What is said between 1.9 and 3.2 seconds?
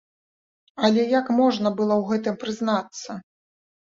ў гэтым прызнацца?